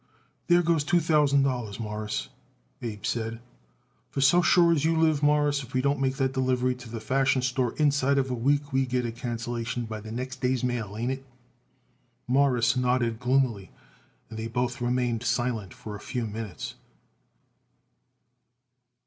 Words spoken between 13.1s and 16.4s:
gloomily, and they both remained silent for a few